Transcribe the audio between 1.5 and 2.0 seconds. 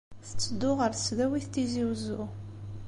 Tizi